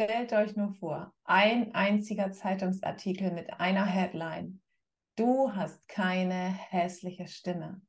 [0.00, 4.60] stellt euch nur vor, ein einziger Zeitungsartikel mit einer Headline.
[5.16, 7.82] Du hast keine hässliche Stimme.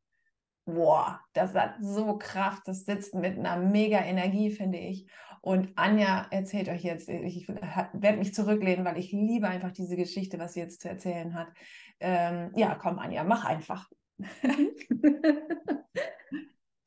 [0.65, 5.07] Boah, das hat so Kraft, das sitzt mit einer mega Energie, finde ich.
[5.41, 10.39] Und Anja erzählt euch jetzt, ich werde mich zurücklehnen, weil ich liebe einfach diese Geschichte,
[10.39, 11.49] was sie jetzt zu erzählen hat.
[11.99, 13.87] Ähm, ja, komm, Anja, mach einfach.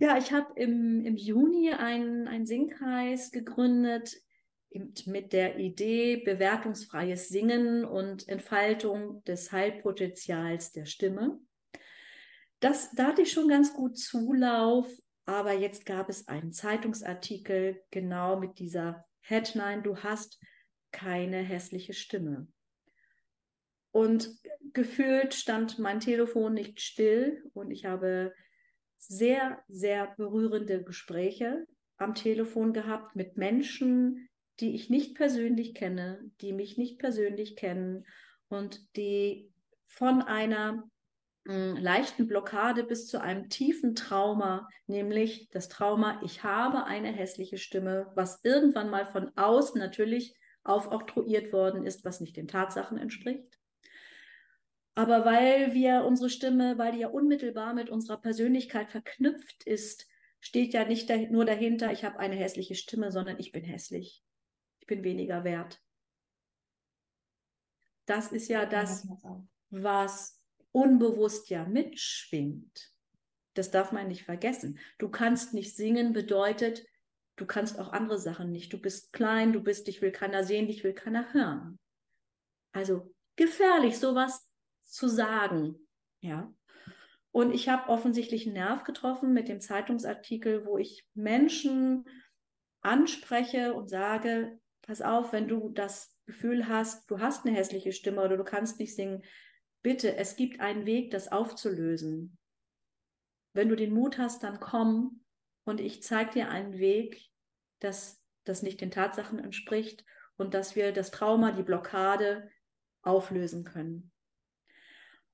[0.01, 4.17] ja, ich habe im, im Juni einen, einen Singkreis gegründet
[5.07, 11.41] mit der Idee bewertungsfreies Singen und Entfaltung des Heilpotenzials der Stimme.
[12.61, 14.87] Das, da hatte ich schon ganz gut Zulauf,
[15.25, 20.41] aber jetzt gab es einen Zeitungsartikel genau mit dieser Headline, du hast
[20.91, 22.49] keine hässliche Stimme.
[23.91, 24.31] Und
[24.73, 28.33] gefühlt stand mein Telefon nicht still und ich habe
[28.99, 31.67] sehr, sehr berührende Gespräche
[31.99, 34.29] am Telefon gehabt mit Menschen,
[34.63, 38.07] die ich nicht persönlich kenne, die mich nicht persönlich kennen
[38.49, 39.53] und die
[39.87, 40.89] von einer
[41.49, 47.59] äh, leichten Blockade bis zu einem tiefen Trauma, nämlich das Trauma, ich habe eine hässliche
[47.59, 53.59] Stimme, was irgendwann mal von außen natürlich aufoktroyiert worden ist, was nicht den Tatsachen entspricht.
[54.95, 60.07] Aber weil wir unsere Stimme, weil die ja unmittelbar mit unserer Persönlichkeit verknüpft ist,
[60.41, 64.23] steht ja nicht nur dahinter, ich habe eine hässliche Stimme, sondern ich bin hässlich.
[64.93, 65.83] Bin weniger wert.
[68.05, 69.09] Das ist ja das,
[69.71, 70.39] was
[70.71, 72.93] unbewusst ja mitschwingt.
[73.55, 74.79] Das darf man nicht vergessen.
[74.99, 76.87] Du kannst nicht singen bedeutet,
[77.37, 78.71] du kannst auch andere Sachen nicht.
[78.71, 81.79] Du bist klein, du bist, dich will keiner sehen, dich will keiner hören.
[82.73, 84.47] Also gefährlich, sowas
[84.83, 85.89] zu sagen.
[86.21, 86.53] Ja.
[87.31, 92.05] Und ich habe offensichtlich einen Nerv getroffen mit dem Zeitungsartikel, wo ich Menschen
[92.83, 98.23] anspreche und sage, pass auf, wenn du das Gefühl hast, du hast eine hässliche Stimme
[98.23, 99.23] oder du kannst nicht singen,
[99.83, 102.39] bitte, es gibt einen Weg, das aufzulösen.
[103.55, 105.25] Wenn du den Mut hast, dann komm
[105.65, 107.21] und ich zeige dir einen Weg,
[107.81, 110.05] dass das nicht den Tatsachen entspricht
[110.37, 112.51] und dass wir das Trauma, die Blockade
[113.03, 114.11] auflösen können.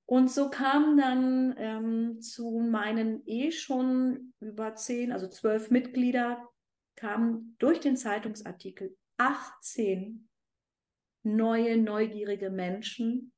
[0.07, 6.49] Und so kam dann ähm, zu meinen eh schon über zehn, also zwölf Mitglieder,
[6.97, 10.29] kamen durch den Zeitungsartikel 18
[11.25, 13.33] neue, neugierige Menschen,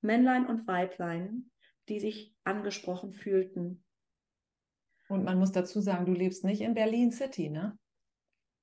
[0.00, 1.50] Männlein und Weiblein,
[1.88, 3.84] die sich angesprochen fühlten.
[5.08, 7.78] Und man muss dazu sagen, du lebst nicht in Berlin City, ne?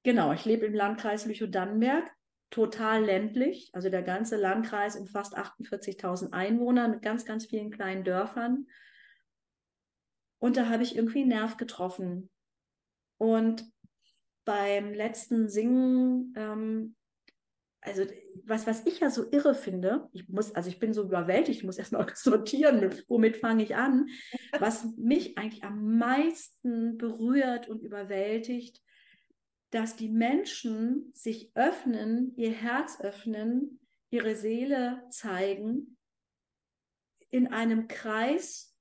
[0.04, 2.12] Genau, ich lebe im Landkreis Lüchow-Dannenberg
[2.50, 3.70] total ländlich.
[3.74, 8.68] Also der ganze Landkreis umfasst 48.000 Einwohner mit ganz, ganz vielen kleinen Dörfern.
[10.40, 12.30] Und da habe ich irgendwie einen Nerv getroffen.
[13.18, 13.66] Und
[14.46, 16.96] beim letzten Singen, ähm,
[17.82, 18.06] also
[18.46, 21.66] was, was ich ja so irre finde, ich muss, also ich bin so überwältigt, ich
[21.66, 24.10] muss erstmal sortieren, womit fange ich an.
[24.60, 28.82] Was mich eigentlich am meisten berührt und überwältigt,
[29.70, 33.80] dass die Menschen sich öffnen, ihr Herz öffnen,
[34.12, 35.98] ihre Seele zeigen
[37.32, 38.78] in einem Kreis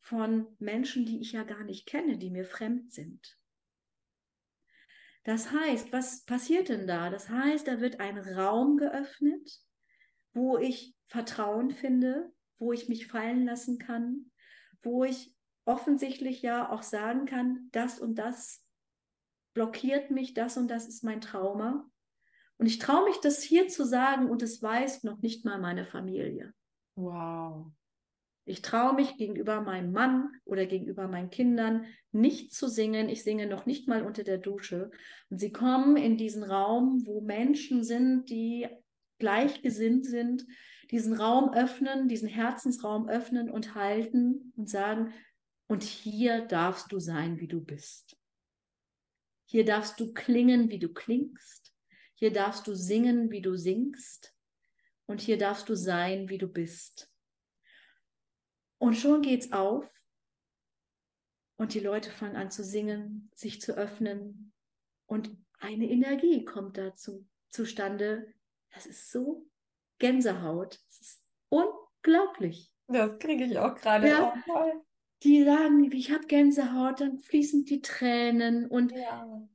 [0.00, 3.39] von Menschen, die ich ja gar nicht kenne, die mir fremd sind.
[5.30, 7.08] Das heißt, was passiert denn da?
[7.08, 9.60] Das heißt, da wird ein Raum geöffnet,
[10.32, 14.32] wo ich Vertrauen finde, wo ich mich fallen lassen kann,
[14.82, 15.32] wo ich
[15.66, 18.66] offensichtlich ja auch sagen kann, das und das
[19.54, 21.88] blockiert mich, das und das ist mein Trauma.
[22.56, 25.86] Und ich traue mich, das hier zu sagen und es weiß noch nicht mal meine
[25.86, 26.52] Familie.
[26.96, 27.70] Wow.
[28.44, 33.08] Ich traue mich gegenüber meinem Mann oder gegenüber meinen Kindern nicht zu singen.
[33.08, 34.90] Ich singe noch nicht mal unter der Dusche.
[35.28, 38.66] Und sie kommen in diesen Raum, wo Menschen sind, die
[39.18, 40.46] gleichgesinnt sind,
[40.90, 45.12] diesen Raum öffnen, diesen Herzensraum öffnen und halten und sagen,
[45.68, 48.16] und hier darfst du sein, wie du bist.
[49.44, 51.72] Hier darfst du klingen, wie du klingst.
[52.14, 54.34] Hier darfst du singen, wie du singst.
[55.06, 57.09] Und hier darfst du sein, wie du bist.
[58.80, 59.86] Und schon geht's auf.
[61.56, 64.52] Und die Leute fangen an zu singen, sich zu öffnen.
[65.06, 68.32] Und eine Energie kommt dazu zustande.
[68.72, 69.46] Das ist so
[69.98, 70.80] Gänsehaut.
[70.88, 72.72] Das ist unglaublich.
[72.86, 74.08] Das kriege ich auch gerade.
[74.08, 74.42] Ja.
[74.48, 74.82] Oh,
[75.22, 79.46] die sagen, ich habe Gänsehaut, dann fließen die Tränen und ja.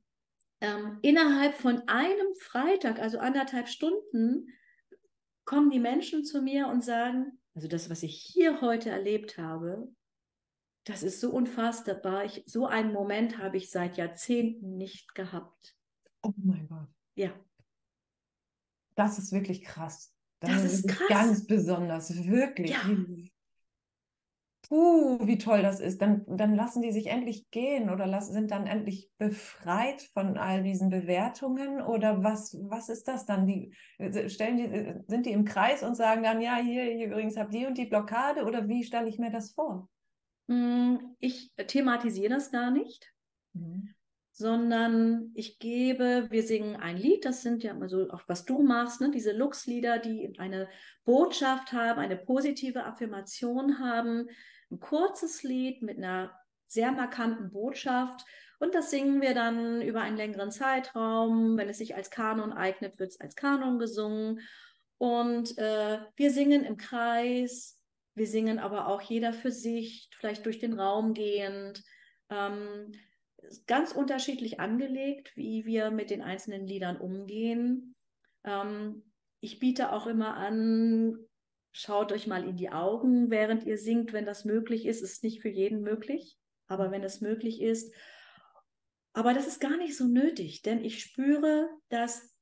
[0.60, 4.46] ähm, innerhalb von einem Freitag, also anderthalb Stunden,
[5.44, 9.90] kommen die Menschen zu mir und sagen, also das, was ich hier heute erlebt habe,
[10.84, 12.24] das ist so unfassbar.
[12.26, 15.74] Ich, so einen Moment habe ich seit Jahrzehnten nicht gehabt.
[16.22, 16.88] Oh mein Gott.
[17.14, 17.32] Ja.
[18.94, 20.14] Das ist wirklich krass.
[20.40, 21.08] Das, das ist krass.
[21.08, 22.70] ganz besonders, wirklich.
[22.70, 22.82] Ja.
[24.68, 26.02] Puh, wie toll das ist.
[26.02, 30.62] Dann, dann lassen die sich endlich gehen oder lassen, sind dann endlich befreit von all
[30.62, 33.46] diesen Bewertungen oder was, was ist das dann?
[33.46, 37.36] Die, äh, stellen die, sind die im Kreis und sagen dann, ja, hier, hier übrigens
[37.36, 39.88] habt die und die Blockade oder wie stelle ich mir das vor?
[40.48, 43.12] Hm, ich thematisiere das gar nicht.
[43.52, 43.94] Mhm
[44.38, 48.62] sondern ich gebe, wir singen ein Lied, das sind ja immer so auch was du
[48.62, 49.10] machst, ne?
[49.10, 50.68] diese Lux-Lieder, die eine
[51.06, 54.28] Botschaft haben, eine positive Affirmation haben,
[54.70, 56.32] ein kurzes Lied mit einer
[56.66, 58.24] sehr markanten Botschaft
[58.58, 61.56] und das singen wir dann über einen längeren Zeitraum.
[61.56, 64.40] Wenn es sich als Kanon eignet, wird es als Kanon gesungen
[64.98, 67.78] und äh, wir singen im Kreis,
[68.14, 71.84] wir singen aber auch jeder für sich, vielleicht durch den Raum gehend.
[72.30, 72.92] Ähm,
[73.66, 77.94] ganz unterschiedlich angelegt, wie wir mit den einzelnen Liedern umgehen.
[78.44, 81.18] Ähm, ich biete auch immer an,
[81.76, 85.02] schaut euch mal in die Augen, während ihr singt, wenn das möglich ist.
[85.02, 86.38] Ist nicht für jeden möglich,
[86.68, 87.94] aber wenn es möglich ist.
[89.12, 92.34] Aber das ist gar nicht so nötig, denn ich spüre, dass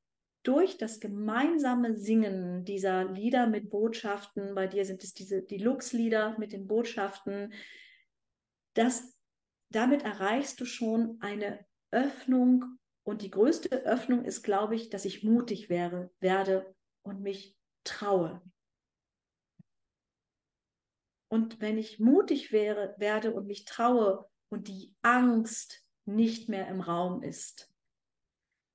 [0.43, 6.37] durch das gemeinsame Singen dieser Lieder mit Botschaften, bei dir sind es diese die Lux-Lieder
[6.39, 7.51] mit den Botschaften,
[8.73, 9.17] dass
[9.69, 12.77] damit erreichst du schon eine Öffnung.
[13.03, 16.73] Und die größte Öffnung ist, glaube ich, dass ich mutig wäre, werde
[17.03, 18.41] und mich traue.
[21.35, 26.79] Und wenn ich mutig wäre, werde und mich traue und die Angst nicht mehr im
[26.79, 27.69] Raum ist,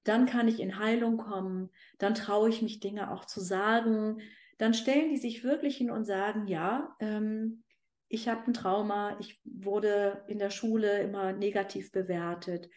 [0.05, 4.21] dann kann ich in Heilung kommen, dann traue ich mich Dinge auch zu sagen,
[4.59, 7.65] dann stellen die sich wirklich hin und sagen, ja, ähm,
[8.09, 12.69] ich habe ein Trauma, ich wurde in der Schule immer negativ bewertet,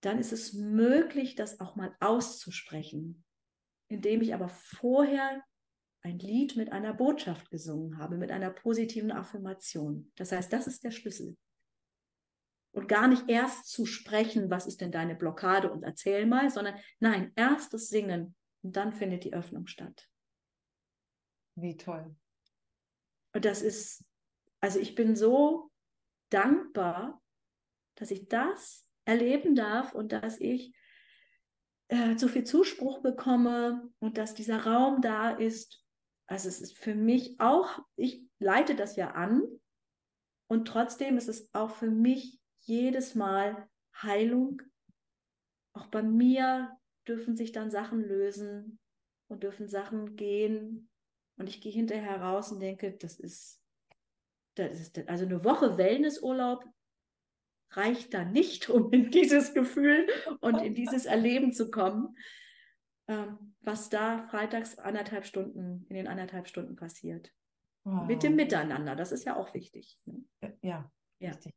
[0.00, 3.22] dann ist es möglich, das auch mal auszusprechen,
[3.88, 5.42] indem ich aber vorher
[6.02, 10.12] ein Lied mit einer Botschaft gesungen habe, mit einer positiven Affirmation.
[10.16, 11.36] Das heißt, das ist der Schlüssel.
[12.72, 16.76] Und gar nicht erst zu sprechen, was ist denn deine Blockade und erzähl mal, sondern
[17.00, 20.08] nein, erst das Singen und dann findet die Öffnung statt.
[21.56, 22.14] Wie toll.
[23.32, 24.04] Und das ist
[24.60, 25.70] also ich bin so
[26.30, 27.22] dankbar,
[27.96, 30.74] dass ich das erleben darf und dass ich
[31.88, 35.84] äh, so viel Zuspruch bekomme und dass dieser Raum da ist.
[36.28, 39.42] Also es ist für mich auch, ich leite das ja an
[40.48, 43.68] und trotzdem ist es auch für mich jedes Mal
[44.00, 44.62] Heilung.
[45.72, 46.76] Auch bei mir
[47.06, 48.78] dürfen sich dann Sachen lösen
[49.28, 50.90] und dürfen Sachen gehen.
[51.36, 53.58] Und ich gehe hinterher raus und denke, das ist
[54.66, 56.64] ist, also eine Woche Wellnessurlaub
[57.72, 60.08] reicht da nicht, um in dieses Gefühl
[60.40, 62.16] und in dieses Erleben zu kommen,
[63.08, 67.32] ähm, was da freitags anderthalb Stunden, in den anderthalb Stunden passiert.
[67.84, 68.06] Wow.
[68.06, 69.98] Mit dem Miteinander, das ist ja auch wichtig.
[70.04, 70.24] Ne?
[70.62, 71.54] Ja, ja, richtig.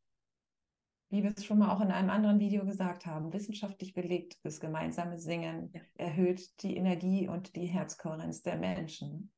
[1.09, 4.61] Wie wir es schon mal auch in einem anderen Video gesagt haben, wissenschaftlich belegt, das
[4.61, 5.81] gemeinsame Singen ja.
[5.95, 9.33] erhöht die Energie und die Herzkohärenz der Menschen.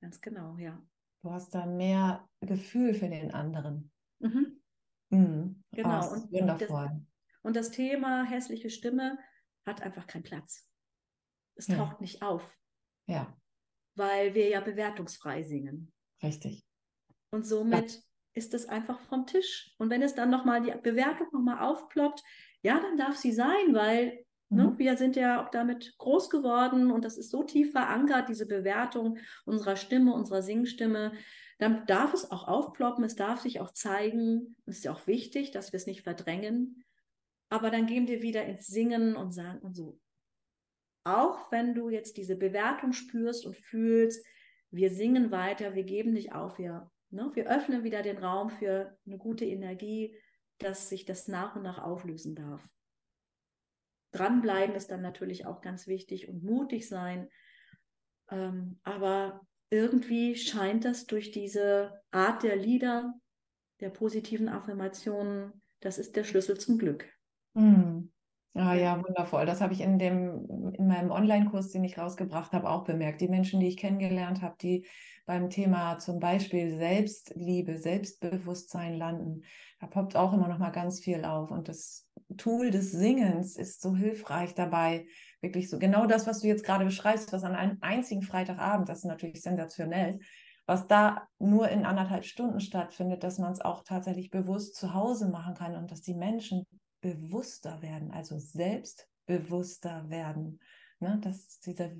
[0.00, 0.80] Ganz genau, ja.
[1.22, 3.90] Du hast da mehr Gefühl für den anderen.
[4.20, 4.62] Mhm.
[5.10, 5.64] Mhm.
[5.72, 6.08] Genau.
[6.08, 6.86] Oh, und, wundervoll.
[6.86, 9.18] Das, und das Thema hässliche Stimme
[9.64, 10.70] hat einfach keinen Platz.
[11.56, 12.00] Es taucht ja.
[12.00, 12.42] nicht auf.
[13.06, 13.36] Ja.
[13.94, 15.92] Weil wir ja bewertungsfrei singen.
[16.22, 16.64] Richtig.
[17.30, 18.00] Und somit ja.
[18.34, 19.74] ist es einfach vom Tisch.
[19.78, 22.22] Und wenn es dann nochmal die Bewertung nochmal aufploppt,
[22.62, 24.68] ja, dann darf sie sein, weil Ne?
[24.68, 24.78] Mhm.
[24.78, 29.18] Wir sind ja auch damit groß geworden und das ist so tief verankert, diese Bewertung
[29.44, 31.12] unserer Stimme, unserer Singstimme.
[31.58, 34.56] Dann darf es auch aufploppen, es darf sich auch zeigen.
[34.66, 36.84] Es ist ja auch wichtig, dass wir es nicht verdrängen.
[37.48, 39.98] Aber dann gehen wir wieder ins Singen und sagen und so.
[41.06, 44.26] Auch wenn du jetzt diese Bewertung spürst und fühlst,
[44.72, 48.98] wir singen weiter, wir geben nicht auf, wir, ne, wir öffnen wieder den Raum für
[49.06, 50.16] eine gute Energie,
[50.58, 52.68] dass sich das nach und nach auflösen darf.
[54.10, 57.28] Dranbleiben ist dann natürlich auch ganz wichtig und mutig sein.
[58.28, 63.14] Ähm, aber irgendwie scheint das durch diese Art der Lieder,
[63.78, 67.08] der positiven Affirmationen, das ist der Schlüssel zum Glück.
[67.54, 68.10] Mhm.
[68.58, 69.44] Ah ja, wundervoll.
[69.44, 73.20] Das habe ich in dem, in meinem Online-Kurs, den ich rausgebracht habe, auch bemerkt.
[73.20, 74.86] Die Menschen, die ich kennengelernt habe, die
[75.26, 79.42] beim Thema zum Beispiel Selbstliebe, Selbstbewusstsein landen,
[79.78, 81.50] da poppt auch immer noch mal ganz viel auf.
[81.50, 82.08] Und das
[82.38, 85.06] Tool des Singens ist so hilfreich dabei,
[85.42, 88.98] wirklich so genau das, was du jetzt gerade beschreibst, was an einem einzigen Freitagabend, das
[88.98, 90.18] ist natürlich sensationell,
[90.64, 95.28] was da nur in anderthalb Stunden stattfindet, dass man es auch tatsächlich bewusst zu Hause
[95.28, 96.64] machen kann und dass die Menschen
[97.14, 100.60] bewusster werden, also selbstbewusster werden.
[100.98, 101.20] Ne?
[101.22, 101.96] Das diese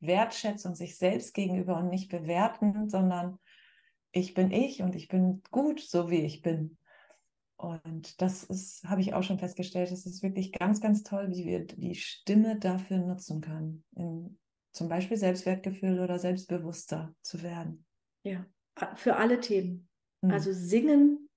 [0.00, 3.38] Wertschätzung sich selbst gegenüber und nicht bewerten, sondern
[4.12, 6.76] ich bin ich und ich bin gut, so wie ich bin.
[7.56, 11.44] Und das ist, habe ich auch schon festgestellt, es ist wirklich ganz, ganz toll, wie
[11.44, 14.38] wir die Stimme dafür nutzen können, in
[14.72, 17.84] zum Beispiel Selbstwertgefühl oder selbstbewusster zu werden.
[18.22, 18.46] Ja,
[18.94, 19.88] für alle Themen.
[20.22, 20.30] Mhm.
[20.30, 21.28] Also singen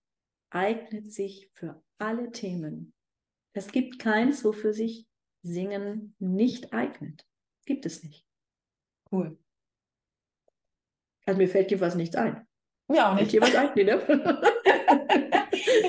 [0.50, 2.94] eignet sich für alle Themen.
[3.54, 5.08] Es gibt keins, wofür sich
[5.44, 7.26] Singen nicht eignet.
[7.66, 8.26] Gibt es nicht.
[9.12, 9.38] Cool.
[11.26, 12.48] Also mir fällt dir was nichts ein.
[12.92, 13.32] Ja, auch nicht.
[13.32, 14.00] Fällt dir was ein, ne?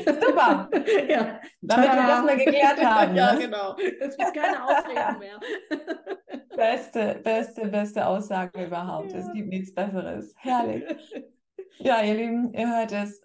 [0.04, 0.70] Super.
[1.08, 1.40] Ja.
[1.60, 3.16] Damit wir das mal geklärt haben.
[3.16, 3.40] ja, ne?
[3.40, 3.76] genau.
[4.00, 5.40] Es gibt keine Ausreden mehr.
[6.56, 9.12] beste, beste, beste Aussage überhaupt.
[9.12, 9.18] Ja.
[9.18, 10.34] Es gibt nichts Besseres.
[10.36, 10.84] Herrlich.
[11.78, 13.22] Ja, ihr Lieben, ihr hört es.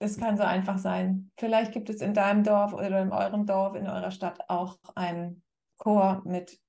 [0.00, 1.30] Es kann so einfach sein.
[1.36, 5.42] Vielleicht gibt es in deinem Dorf oder in eurem Dorf, in eurer Stadt auch einen
[5.76, 6.60] Chor mit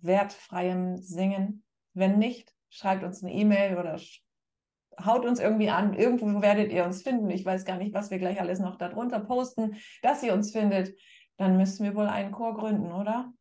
[0.00, 1.64] wertfreiem Singen.
[1.94, 3.98] Wenn nicht, schreibt uns eine E-Mail oder
[5.02, 5.94] haut uns irgendwie an.
[5.94, 7.30] Irgendwo werdet ihr uns finden.
[7.30, 10.94] Ich weiß gar nicht, was wir gleich alles noch darunter posten, dass ihr uns findet.
[11.36, 13.32] Dann müssen wir wohl einen Chor gründen, oder?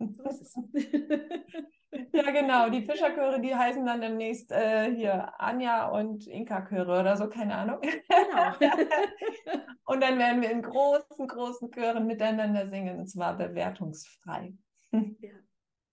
[2.12, 2.70] Ja, genau.
[2.70, 7.78] Die Fischerchöre, die heißen dann demnächst äh, hier Anja und Inka-Chöre oder so, keine Ahnung.
[7.80, 8.52] Genau.
[9.84, 14.54] und dann werden wir in großen, großen Chören miteinander singen, und zwar bewertungsfrei.
[14.92, 15.34] ja,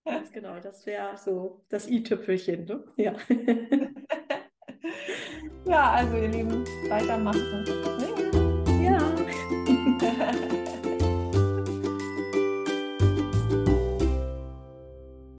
[0.04, 0.58] ganz genau.
[0.60, 2.64] Das wäre so das i-Tüpfelchen.
[2.64, 2.84] Ne?
[2.96, 3.14] Ja.
[5.64, 8.21] ja, also ihr Lieben, weitermachen.